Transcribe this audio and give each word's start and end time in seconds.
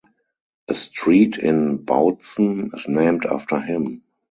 A 0.67 0.73
street 0.73 1.37
in 1.37 1.85
Bautzen 1.85 2.73
is 2.73 2.87
named 2.87 3.27
after 3.27 3.59
him. 3.59 4.01